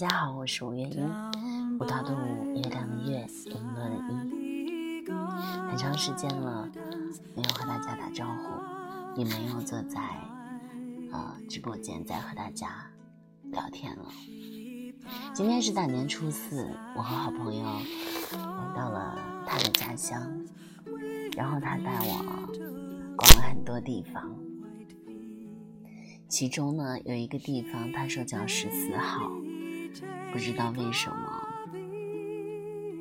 [0.00, 1.12] 大家好，我是五月英，
[1.80, 5.68] 五刀的五，月亮的月，璎珞的璎。
[5.68, 6.70] 很长时间了，
[7.34, 10.00] 没有和大家打招呼，也没有坐在
[11.10, 12.88] 呃直播间再和大家
[13.50, 14.04] 聊天了。
[15.34, 20.46] 今天是大年初四，我和好朋友来到了他的家乡，
[21.36, 22.46] 然后他带我
[23.16, 24.32] 逛了很多地方，
[26.28, 29.28] 其中呢有一个地方，他说叫十四号。
[30.32, 31.48] 不知道为什么，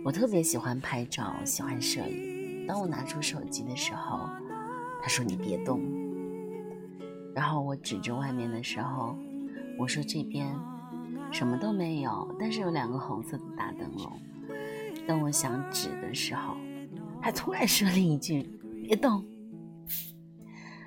[0.03, 2.65] 我特别喜欢拍照，喜欢摄影。
[2.67, 4.29] 当我拿出手机的时候，
[5.01, 5.81] 他说：“你别动。”
[7.35, 9.15] 然后我指着外面的时候，
[9.77, 10.53] 我说：“这边
[11.31, 14.19] 什么都没有，但是有两个红色的大灯笼。”
[15.07, 16.57] 当我想指的时候，
[17.21, 18.43] 他突然说了一句
[18.83, 19.23] ：“别动。”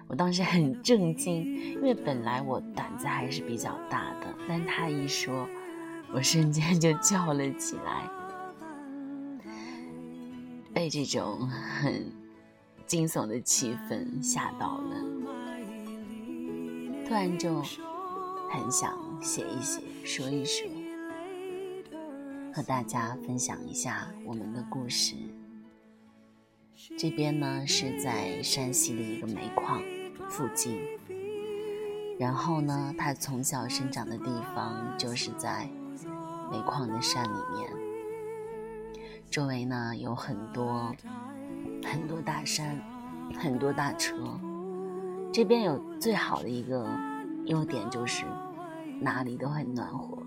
[0.08, 5.48] 我当时很震惊，因为本来我胆子还是比较大的，但他一说。
[6.12, 8.10] 我瞬间就叫了起来，
[10.74, 12.12] 被这种很
[12.84, 14.96] 惊悚的气氛吓到了，
[17.06, 17.62] 突然就
[18.50, 20.68] 很想写一写，说一说，
[22.52, 25.14] 和大家分享一下我们的故事。
[26.98, 29.80] 这边呢是在山西的一个煤矿
[30.28, 30.80] 附近，
[32.18, 34.24] 然后呢，他从小生长的地
[34.56, 35.70] 方就是在。
[36.50, 37.70] 煤矿的山里面，
[39.30, 40.92] 周围呢有很多
[41.84, 42.78] 很多大山，
[43.38, 44.16] 很多大车。
[45.32, 46.88] 这边有最好的一个
[47.44, 48.24] 优点就是
[49.00, 50.18] 哪里都很暖和，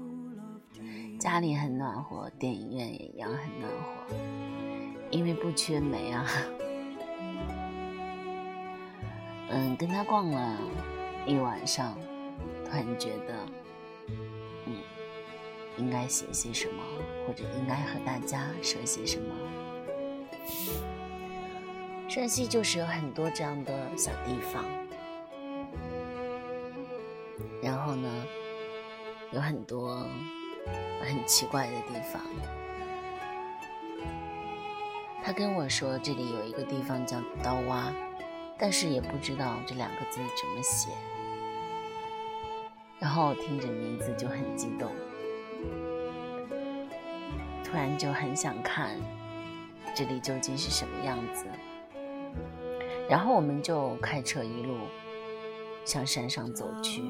[1.20, 4.16] 家里很暖和，电影院也一样很暖和，
[5.12, 6.26] 因为不缺煤啊。
[9.50, 10.58] 嗯，跟他逛了
[11.28, 11.94] 一晚上，
[12.66, 13.36] 突然觉得。
[15.78, 16.84] 应该写些什么，
[17.25, 19.35] 或者应该和大家说些什么？
[22.09, 24.63] 山西就是有很多这样的小地方，
[27.61, 28.25] 然后呢，
[29.31, 30.06] 有很多
[31.01, 32.22] 很奇怪的地方。
[35.23, 37.91] 他跟我说这里有一个地方叫刀洼，
[38.59, 40.90] 但是也不知道这两个字怎么写。
[43.00, 44.91] 然后听着名字就很激动。
[47.73, 48.91] 突然就很想看
[49.95, 51.44] 这里究竟是什么样子，
[53.09, 54.78] 然后我们就开车一路
[55.84, 57.01] 向山上走去。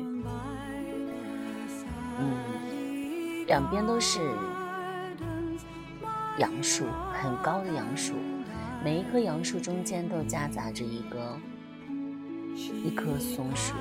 [2.17, 4.21] 嗯，两边都是
[6.37, 8.13] 杨树，很高的杨树，
[8.81, 11.37] 每一棵杨树中间都夹杂着一个
[12.57, 13.73] 一棵松树。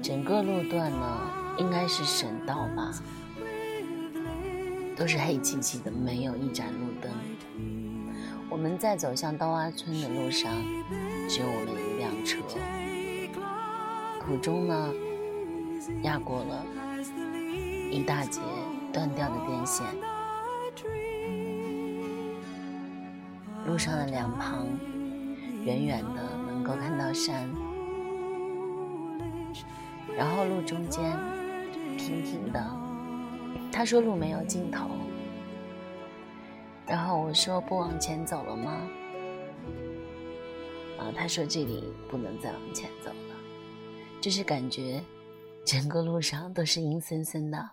[0.00, 1.20] 整个路段呢，
[1.58, 2.92] 应该是省道吧。
[5.00, 7.10] 都是黑漆漆的，没有一盏路灯。
[8.50, 10.52] 我们在走向刀洼村的路上，
[11.26, 12.36] 只有我们一辆车。
[14.20, 14.92] 途中呢，
[16.02, 16.66] 压过了
[17.90, 18.42] 一大截
[18.92, 19.86] 断掉的电线。
[23.64, 24.66] 路上的两旁，
[25.64, 27.48] 远远的能够看到山，
[30.14, 31.02] 然后路中间
[31.96, 32.79] 平平的。
[33.72, 34.90] 他说路没有尽头，
[36.86, 38.72] 然后我说不往前走了吗？
[40.98, 43.36] 啊，他说这里不能再往前走了，
[44.20, 45.02] 就是感觉
[45.64, 47.70] 整个路上都是阴森森的。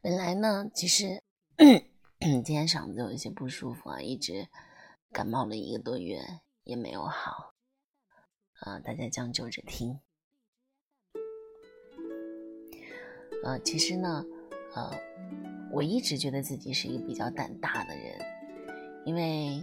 [0.00, 1.22] 本来呢，其实
[2.18, 4.48] 今天嗓子有一些不舒服啊，一直
[5.12, 7.54] 感冒了一个多月也没有好，
[8.60, 10.00] 啊，大家将就着听。
[13.44, 14.24] 呃，其实呢，
[14.74, 14.90] 呃，
[15.70, 18.18] 我一直觉得自己是一个比较胆大的人，
[19.04, 19.62] 因为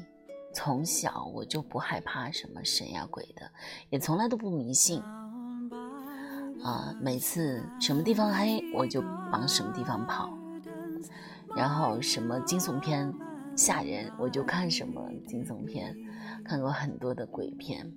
[0.54, 3.50] 从小我就不害怕什么神呀鬼的，
[3.89, 5.01] 也从来都不迷信。
[6.63, 10.31] 啊，每次什么地方黑，我就往什么地方跑，
[11.56, 13.12] 然后什么惊悚片
[13.56, 15.98] 吓人，我就看什么惊悚片，
[16.45, 17.92] 看过很多的鬼片。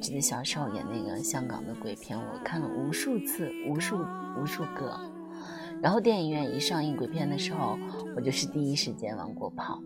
[0.00, 3.98] 记得小时候演那个香港的鬼片，我看了无数次，无数
[4.40, 4.98] 无数个。
[5.82, 7.78] 然后电影院一上映鬼片的时候，
[8.16, 9.80] 我就是第一时间往过跑。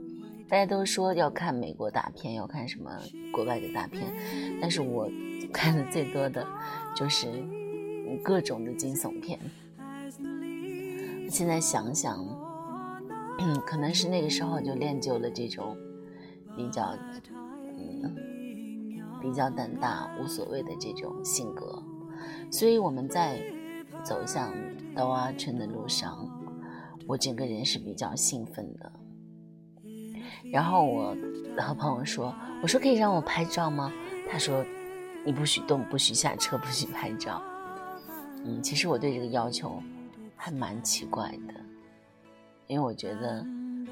[0.49, 2.91] 大家都说要看美国大片，要看什么
[3.33, 4.13] 国外的大片，
[4.61, 5.11] 但是我
[5.53, 6.47] 看的最多的
[6.95, 7.29] 就是
[8.23, 9.39] 各种的惊悚片。
[11.29, 12.25] 现在想想，
[13.67, 15.77] 可能是那个时候就练就了这种
[16.57, 16.97] 比较
[17.79, 18.17] 嗯
[19.21, 21.83] 比较胆大无所谓的这种性格，
[22.51, 23.41] 所以我们在。
[24.03, 24.51] 走向
[24.95, 26.29] 稻洼村的路上，
[27.07, 28.93] 我整个人是比较兴奋的。
[30.53, 31.17] 然后我
[31.59, 33.93] 和朋友说：“我说可以让我拍照吗？”
[34.31, 34.65] 他说
[35.25, 37.43] ：“你不许动，不许下车，不许拍照。”
[38.45, 39.83] 嗯，其实我对这个要求
[40.35, 41.55] 还蛮奇怪的，
[42.67, 43.45] 因为我觉得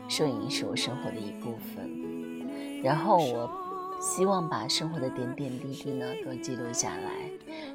[0.09, 2.83] 摄影是我生活的一部分。
[2.83, 3.50] 然后我
[4.00, 7.31] 希望把生活的点点滴滴呢都记录下来。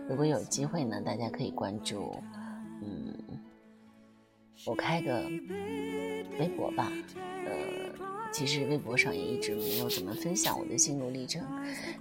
[0.09, 2.15] 如果有机会呢，大家可以关注，
[2.85, 3.39] 嗯，
[4.65, 5.23] 我开个
[6.39, 6.91] 微博吧，
[7.45, 7.83] 呃。
[8.33, 11.45] 其实微博上也一直没有怎么分享我的心路历程，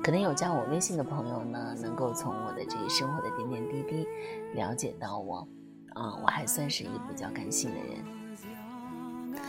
[0.03, 4.07] 可能有加我微信的朋友呢，能够从我的这个生活的点点滴滴
[4.55, 5.47] 了解到我，
[5.91, 9.43] 啊，我还算是一个比较感性的人，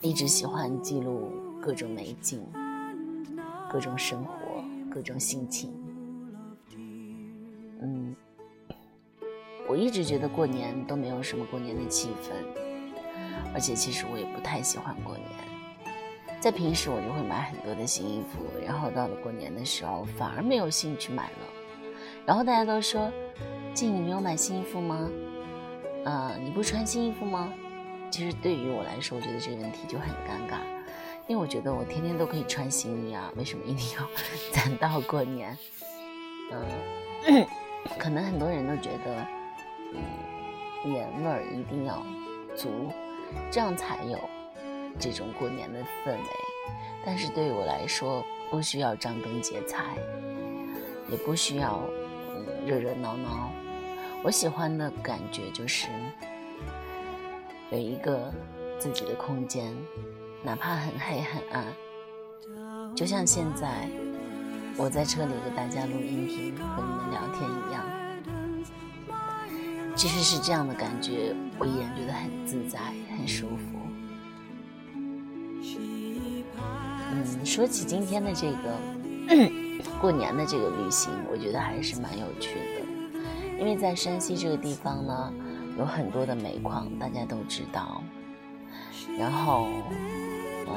[0.00, 2.46] 一直喜欢记录各种美景、
[3.68, 5.74] 各种生活、各种心情。
[7.80, 8.14] 嗯，
[9.72, 12.34] 我一直觉得过年都没有什么过年的气氛，
[13.54, 15.26] 而且其实我也不太喜欢过年。
[16.38, 21.46] 在平时我就会买很多的新衣服，然后到了过年的时候反而没有兴趣买了。
[22.26, 23.10] 然后大家都说
[23.72, 25.10] ：“静，你没有买新衣服吗？
[26.04, 27.50] 呃，你不穿新衣服吗？”
[28.12, 30.58] 其实对于我来说，我觉得这个问题就很尴尬，
[31.26, 34.06] 因为我觉得我天天都可以穿新衣啊，为什么一定要
[34.52, 35.56] 攒到过年？
[36.50, 37.46] 嗯，
[37.98, 39.41] 可能很多人都觉得，嗯，
[40.84, 42.02] 年味儿一定要
[42.56, 42.90] 足，
[43.50, 44.18] 这样才有。
[44.98, 46.18] 这种过年的氛围，
[47.04, 49.96] 但是对于我来说，不需要张灯结彩，
[51.08, 51.80] 也不需要
[52.28, 53.50] 嗯热热闹闹。
[54.22, 55.88] 我喜欢的感觉就是
[57.70, 58.30] 有一个
[58.78, 59.74] 自己的空间，
[60.42, 61.64] 哪怕很黑很暗。
[62.94, 63.88] 就像现在
[64.76, 67.82] 我在车里给大家录音频和你们聊天一样，
[69.94, 72.78] 即使是这样的感觉，我依然觉得很自在、
[73.16, 73.78] 很舒服。
[77.14, 78.76] 嗯，说起今天的这个
[80.00, 82.82] 过年的这个旅行，我觉得还是蛮有趣的。
[83.60, 85.32] 因为在山西这个地方呢，
[85.78, 88.02] 有很多的煤矿，大家都知道。
[89.18, 89.68] 然后，
[90.66, 90.74] 呃，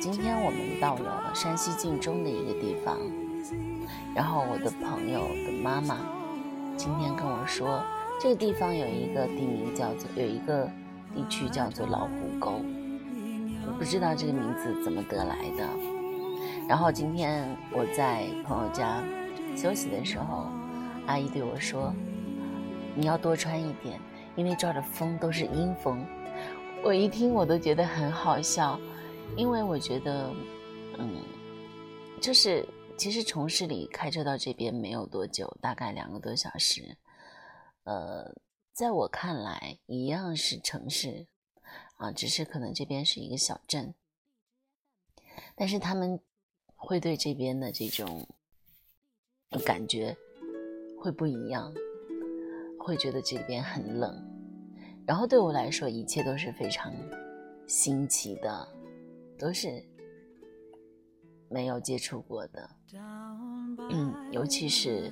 [0.00, 2.98] 今天我们到了山西晋中的一个地方，
[4.14, 5.98] 然后我的朋友的妈妈
[6.76, 7.84] 今天跟我说，
[8.18, 10.70] 这个地方有一个地名叫做，有一个
[11.14, 12.60] 地区叫做老虎沟。
[13.66, 15.68] 我不知道这个名字怎么得来的。
[16.66, 19.02] 然后今天我在朋友家
[19.54, 20.46] 休息的时候，
[21.06, 21.94] 阿姨对我说
[22.96, 24.00] ：“你要多穿一点，
[24.34, 26.04] 因为这儿的风都是阴风。”
[26.82, 28.80] 我一听我都觉得很好笑，
[29.36, 30.32] 因为我觉得，
[30.98, 31.16] 嗯，
[32.20, 32.66] 就是
[32.96, 36.96] 其实从市里开车到这边没有多久，大概两个多小时。
[37.86, 38.34] 呃，
[38.72, 41.26] 在我看来，一样是城市。
[41.96, 43.94] 啊，只是可能这边是一个小镇，
[45.54, 46.20] 但是他们
[46.74, 48.28] 会对这边的这种
[49.64, 50.14] 感觉
[51.00, 51.72] 会不一样，
[52.78, 54.14] 会觉得这边很冷。
[55.06, 56.92] 然后对我来说，一切都是非常
[57.66, 58.68] 新奇的，
[59.38, 59.82] 都是
[61.48, 62.70] 没有接触过的。
[63.90, 65.10] 嗯，尤其是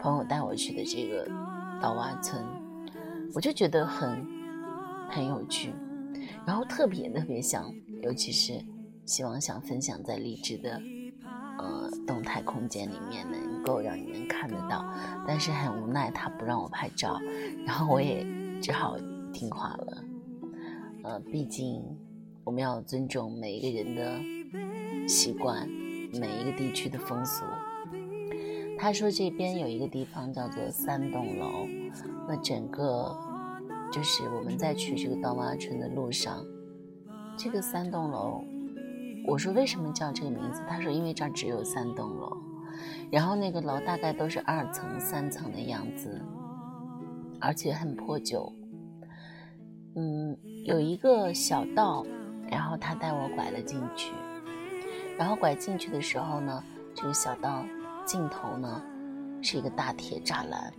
[0.00, 1.30] 朋友带我去的这个
[1.80, 2.44] 稻洼村，
[3.34, 4.26] 我就觉得很
[5.08, 5.72] 很有趣。
[6.46, 8.64] 然后特别特别想，尤其是
[9.04, 10.80] 希望想分享在励志的
[11.58, 14.84] 呃动态空间里面能够让你们看得到，
[15.26, 17.20] 但是很无奈他不让我拍照，
[17.66, 18.26] 然后我也
[18.62, 18.96] 只好
[19.32, 20.04] 听话了。
[21.04, 21.82] 呃，毕竟
[22.44, 25.68] 我们要尊重每一个人的习惯，
[26.12, 27.44] 每一个地区的风俗。
[28.78, 31.66] 他说这边有一个地方叫做三栋楼，
[32.28, 33.16] 那整个。
[33.90, 36.44] 就是我们在去这个稻洼村的路上，
[37.38, 38.44] 这个三栋楼，
[39.26, 40.60] 我说为什么叫这个名字？
[40.68, 42.36] 他说因为这儿只有三栋楼，
[43.10, 46.20] 然后那个楼大概都是二层、三层的样子，
[47.40, 48.52] 而且很破旧。
[49.96, 52.04] 嗯，有一个小道，
[52.50, 54.12] 然后他带我拐了进去，
[55.16, 56.62] 然后拐进去的时候呢，
[56.94, 57.64] 这个小道
[58.08, 58.82] 尽头呢
[59.42, 60.72] 是一个大铁栅栏。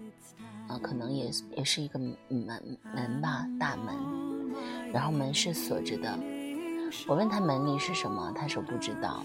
[0.68, 3.96] 啊，可能也也是一个门门吧，大门，
[4.92, 6.20] 然后门是锁着的。
[7.08, 9.24] 我问他门里是什么，他说不知道。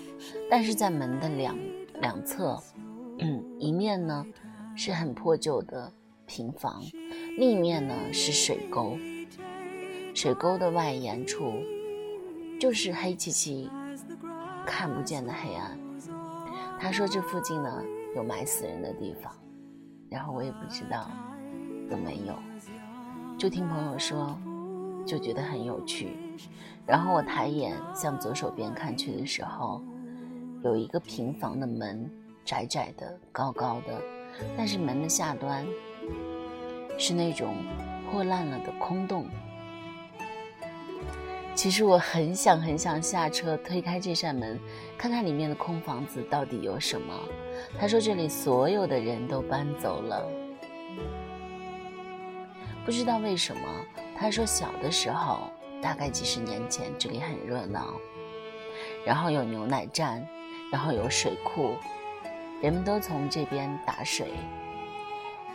[0.50, 1.56] 但是在门的两
[2.00, 2.62] 两侧，
[3.18, 4.24] 嗯，一面呢
[4.74, 5.92] 是很破旧的
[6.24, 6.82] 平房，
[7.38, 8.98] 另一面呢是水沟。
[10.14, 11.52] 水沟的外沿处
[12.58, 13.70] 就是黑漆漆、
[14.64, 15.78] 看不见的黑暗。
[16.80, 17.82] 他说这附近呢
[18.14, 19.32] 有埋死人的地方，
[20.10, 21.10] 然后我也不知道。
[21.90, 22.34] 有没有？
[23.38, 24.38] 就听朋友说，
[25.04, 26.16] 就觉得很有趣。
[26.86, 29.82] 然后我抬眼向左手边看去的时候，
[30.62, 32.10] 有一个平房的门，
[32.44, 34.00] 窄窄的、高高的，
[34.56, 35.66] 但是门的下端
[36.98, 37.54] 是那种
[38.10, 39.26] 破烂了的空洞。
[41.54, 44.58] 其实我很想很想下车推开这扇门，
[44.98, 47.14] 看看里面的空房子到底有什么。
[47.78, 50.28] 他说这里所有的人都搬走了，
[52.84, 53.62] 不知道为什么。
[54.16, 55.48] 他说小的时候，
[55.80, 57.94] 大概几十年前这里很热闹，
[59.06, 60.26] 然后有牛奶站，
[60.72, 61.76] 然后有水库，
[62.60, 64.26] 人们都从这边打水。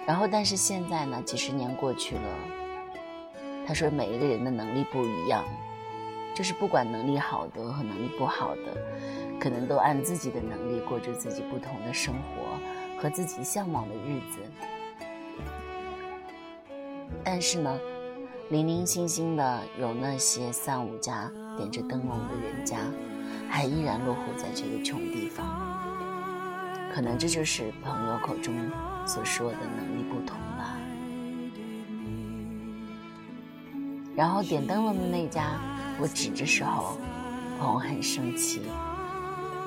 [0.08, 2.22] 然后但是现在呢，几十年过去了，
[3.68, 5.44] 他说每一个人的能力不一样。
[6.36, 8.62] 就是不管能力好的和能力不好的，
[9.42, 14.40] 可能都按自己的能力过着自己不同的生活和自己向往的日子。
[17.24, 17.78] 但是呢，
[18.50, 22.78] 零零星星的有那些三五家点着灯笼的人家，
[23.50, 25.46] 还依然落户在这个穷地方。
[26.94, 28.56] 可能这就是朋友口中
[29.06, 30.78] 所说的能力不同吧。
[34.16, 35.60] 然后点灯笼的那家。
[36.02, 36.98] 我指着时候，
[37.60, 38.62] 朋友很生气，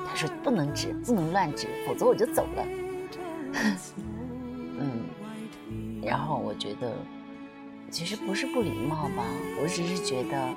[0.07, 2.65] 他说不能指，不能乱指，否则我就走了。
[4.79, 5.05] 嗯，
[6.01, 6.91] 然后我觉得
[7.91, 9.23] 其实不是不礼貌吧，
[9.61, 10.55] 我只是觉得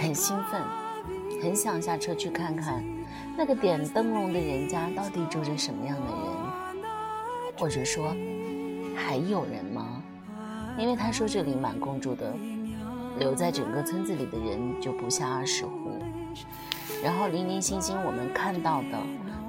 [0.00, 0.62] 很兴奋，
[1.42, 2.80] 很想下车去看看
[3.36, 6.84] 那个点灯笼的人家到底住着什么样的人，
[7.58, 8.14] 或者说
[8.94, 10.00] 还有人吗？
[10.78, 12.32] 因为他说这里满公主的。
[13.18, 15.98] 留在整个村子里的人就不下二十户，
[17.02, 18.98] 然后零零星星我们看到的，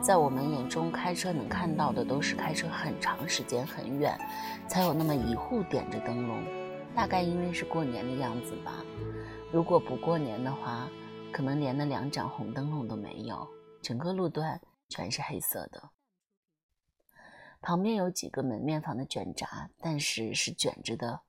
[0.02, 4.20] 在我们眼中开车能看到的都是开车很长时间很远，
[4.68, 6.44] 才有那么一户点着灯笼，
[6.94, 8.84] 大概因为是过年的样子吧。
[9.52, 10.90] 如果不过年的话，
[11.32, 13.48] 可能连那两盏红灯笼都没有，
[13.82, 15.90] 整个路段全是黑色的。
[17.62, 21.22] 旁边有几个门面房的卷闸，但是是卷着的。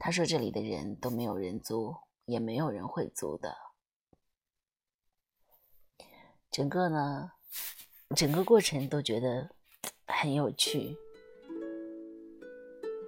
[0.00, 1.92] 他说：“这里的人都没有人租，
[2.24, 3.52] 也没有人会租的。
[6.52, 7.32] 整个呢，
[8.14, 9.50] 整个过程都觉得
[10.06, 10.96] 很有趣。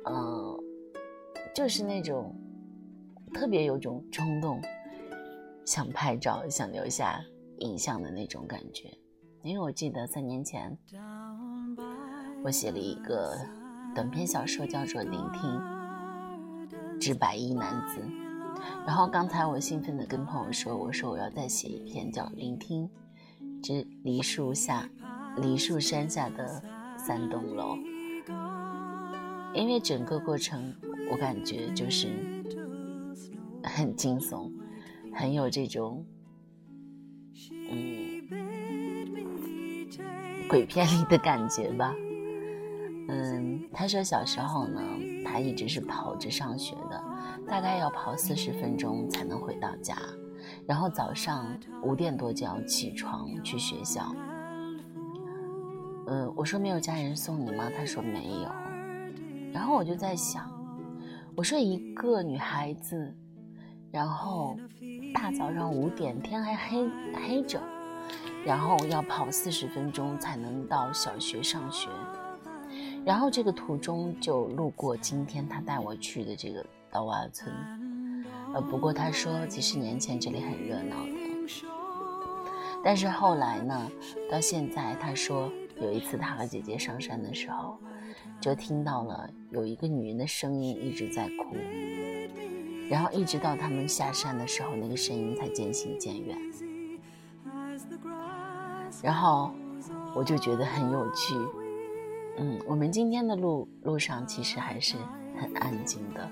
[0.04, 0.58] 嗯，
[1.54, 2.34] 就是那种
[3.32, 4.60] 特别有种冲动，
[5.64, 7.24] 想拍照、想留下
[7.58, 8.90] 影像的那种感觉。
[9.42, 10.76] 因为我记得三年前，
[12.42, 13.36] 我写了一个
[13.94, 15.40] 短篇小说，叫做《聆听》。”
[17.00, 17.98] 之白衣男子，
[18.86, 22.88] 然后刚才我兴奋地跟朋友说：“我说我要再写一篇叫《聆听
[23.62, 24.86] 之梨树下
[25.38, 26.62] 梨树山下的
[26.98, 27.74] 三栋楼》，
[29.54, 30.74] 因为整个过程
[31.10, 32.08] 我感觉就是
[33.64, 34.52] 很惊悚，
[35.14, 36.04] 很有这种
[37.70, 38.20] 嗯
[40.50, 41.94] 鬼片里的感觉吧。”
[43.12, 44.80] 嗯，他说小时候呢，
[45.24, 47.04] 他一直是跑着上学的，
[47.48, 49.96] 大概要跑四十分钟才能回到家，
[50.64, 54.14] 然后早上五点多就要起床去学校。
[56.06, 57.68] 嗯，我说没有家人送你吗？
[57.76, 58.48] 他说没有。
[59.52, 60.48] 然后我就在想，
[61.34, 63.12] 我说一个女孩子，
[63.90, 64.56] 然后
[65.12, 67.60] 大早上五点天还黑黑着，
[68.44, 71.88] 然后要跑四十分钟才能到小学上学。
[73.04, 77.52] 然后这个途中就路过今天他带我去的这个刀洼村，
[78.54, 81.12] 呃，不过他说几十年前这里很热闹的，
[82.84, 83.90] 但是后来呢，
[84.30, 87.78] 到现在他说有一次他和姐姐上山的时候，
[88.40, 91.56] 就听到了有一个女人的声音一直在哭，
[92.88, 96.38] 然后一直到他们下山的时候，那个声音才渐行渐远，
[99.02, 99.50] 然后
[100.14, 101.34] 我就觉得很有趣。
[102.38, 104.96] 嗯，我们今天的路路上其实还是
[105.38, 106.30] 很安静的，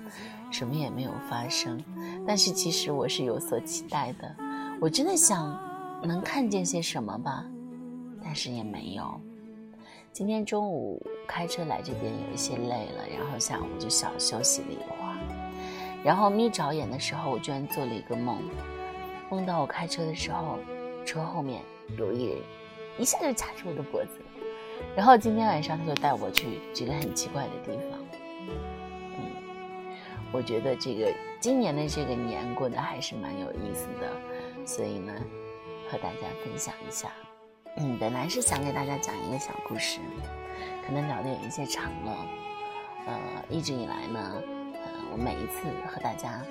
[0.51, 1.83] 什么也没有发生。
[2.25, 4.35] 但是其实我是有所期待的，
[4.79, 5.59] 我真的想
[6.03, 7.45] 能看见些什么吧，
[8.23, 9.19] 但是也没有。
[10.11, 16.03] 今天中午开车来这边有一些累了，然后下午就小休息了一会儿。
[16.03, 18.41] 然后眯着眼的时候，我居然做了一个梦，
[19.29, 20.57] 梦到我开车的时候，
[21.05, 21.61] 车后面
[21.97, 22.37] 有一人
[22.97, 24.11] 一下就掐住我的脖子。
[24.95, 27.99] 然后今天晚上他就带我去这个很奇怪的地方，
[29.17, 29.31] 嗯，
[30.31, 35.13] 我觉得这个今年的这个年过得还是蛮有意思的，所以呢，
[35.89, 37.09] 和大家分享一下。
[37.77, 39.99] 嗯，本来是想给大家讲一个小故事，
[40.85, 42.17] 可能聊的有一些长了，
[43.05, 43.13] 呃，
[43.47, 44.33] 一直以来呢，
[44.73, 44.79] 呃，
[45.13, 46.41] 我每一次和大家，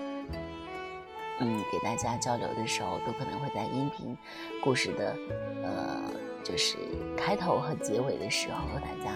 [1.41, 4.17] 嗯，给大家交流的时候，都可能会在音频
[4.63, 5.17] 故事的，
[5.63, 6.03] 呃，
[6.43, 6.77] 就是
[7.17, 9.13] 开头和结尾的时候和大家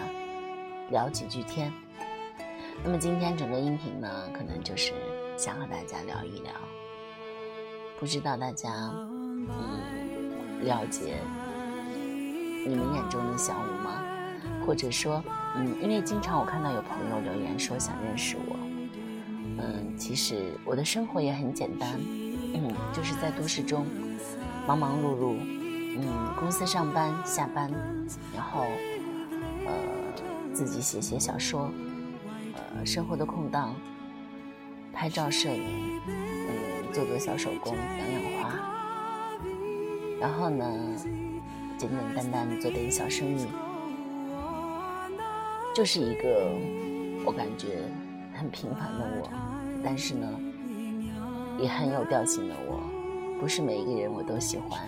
[0.90, 1.72] 聊几句天。
[2.84, 4.92] 那么今天整个音频呢，可能就是
[5.36, 6.52] 想和大家聊一聊，
[7.98, 11.16] 不知道大家，嗯，了解
[12.66, 14.02] 你们眼中的小五吗？
[14.64, 15.22] 或者说，
[15.56, 18.56] 嗯，因为经常我看到有朋友留言说想认识我，
[19.58, 21.98] 嗯，其实我的生活也很简单，
[22.54, 23.86] 嗯，就是在都市中
[24.66, 25.36] 忙忙碌碌，
[25.96, 27.70] 嗯，公司上班下班，
[28.34, 28.64] 然后
[29.66, 29.72] 呃
[30.52, 31.70] 自己写写小说，
[32.76, 33.74] 呃，生活的空档
[34.92, 38.54] 拍照摄影，嗯，做做小手工，养养花，
[40.20, 40.64] 然后呢，
[41.78, 43.46] 简简单单做点小生意。
[45.74, 46.52] 就是一个
[47.24, 47.88] 我感觉
[48.42, 49.28] 很平凡的我，
[49.84, 50.28] 但是呢，
[51.60, 52.80] 也很有调性的我。
[53.40, 54.80] 不是每一个人我都喜欢，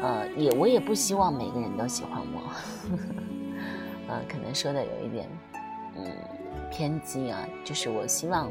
[0.00, 2.50] 呃，也我也不希望每个人都喜欢我。
[4.08, 5.28] 呃，可能说的有一点，
[5.96, 6.06] 嗯，
[6.70, 7.46] 偏激啊。
[7.62, 8.50] 就是我希望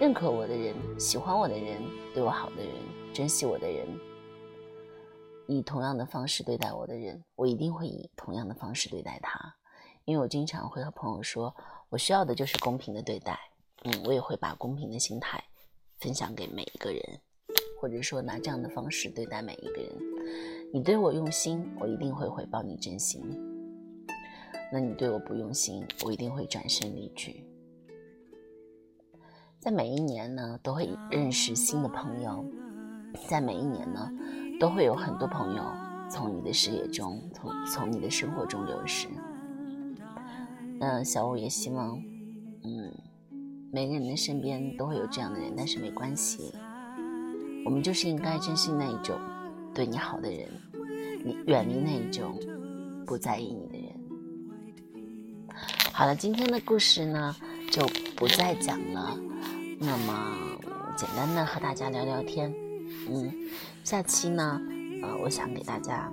[0.00, 1.82] 认可我的人、喜欢我的人、
[2.14, 2.72] 对我好的人、
[3.12, 3.86] 珍惜我的人，
[5.46, 9.54] 以同样的方式对待我的人，我一定会以同样的方式对待他。
[10.10, 11.54] 因为我经常会和朋友说，
[11.88, 13.38] 我需要的就是公平的对待。
[13.84, 15.40] 嗯，我也会把公平的心态
[16.00, 17.00] 分享给每一个人，
[17.80, 19.92] 或者说拿这样的方式对待每一个人。
[20.74, 23.22] 你对我用心，我一定会回报你真心；
[24.72, 27.46] 那你对我不用心，我一定会转身离去。
[29.60, 32.44] 在每一年呢，都会认识新的朋友；
[33.28, 34.10] 在每一年呢，
[34.58, 35.62] 都会有很多朋友
[36.10, 39.06] 从你的视野中，从从你的生活中流失。
[40.80, 42.02] 嗯，小五也希望，
[42.64, 42.90] 嗯，
[43.70, 46.54] 每个人的身边都会有这样的人，但是没关系，
[47.66, 49.20] 我们就是应该珍惜那一种
[49.74, 50.48] 对你好的人，
[51.22, 52.34] 你远离那一种
[53.06, 53.90] 不在意你的人。
[55.92, 57.36] 好了，今天的故事呢
[57.70, 59.14] 就不再讲了，
[59.78, 60.34] 那么
[60.96, 62.54] 简单的和大家聊聊天。
[63.10, 63.30] 嗯，
[63.84, 64.58] 下期呢，
[65.02, 66.10] 呃，我想给大家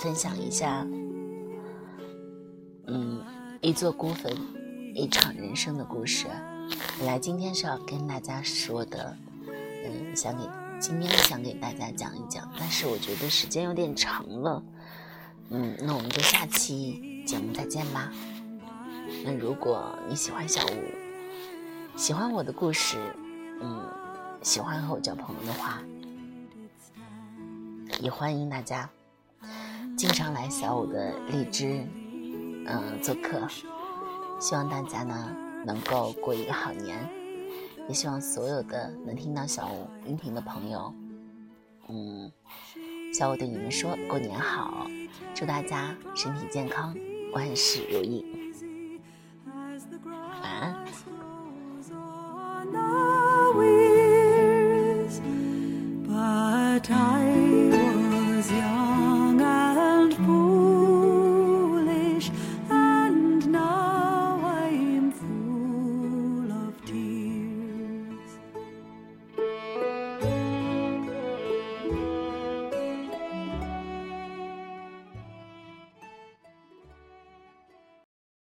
[0.00, 0.84] 分享一下。
[2.92, 3.22] 嗯，
[3.60, 4.36] 一座孤坟，
[4.96, 6.26] 一场人生的故事。
[6.98, 10.42] 本来今天是要跟大家说的，嗯，想给
[10.80, 14.60] 今天想给大家讲一讲，但是我觉得时间有点长了，
[15.50, 18.12] 嗯，那我们就下期节目再见吧。
[19.24, 22.98] 那如果你喜欢小五，喜欢我的故事，
[23.62, 23.88] 嗯，
[24.42, 25.80] 喜欢和我交朋友的话，
[28.00, 28.90] 也欢迎大家
[29.96, 31.86] 经常来小五的荔枝。
[32.66, 33.46] 嗯，做客，
[34.38, 37.08] 希望大家呢能够过一个好年，
[37.88, 40.94] 也希望所有的能听到小五音频的朋友，
[41.88, 42.30] 嗯，
[43.12, 44.86] 小五对你们说过年好，
[45.34, 46.96] 祝大家身体健康，
[47.32, 48.24] 万事如意，